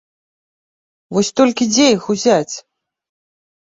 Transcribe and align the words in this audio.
Вось 1.17 1.29
толькі 1.41 1.69
дзе 1.75 1.85
іх 1.95 2.03
узяць? 2.15 2.55